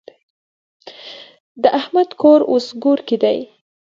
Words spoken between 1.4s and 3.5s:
د احمد کور اوس کورګی دی.